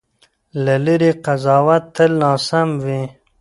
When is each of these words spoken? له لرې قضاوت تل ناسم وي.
له 0.63 0.75
لرې 0.85 1.11
قضاوت 1.25 1.83
تل 1.95 2.11
ناسم 2.21 2.69
وي. 2.85 3.01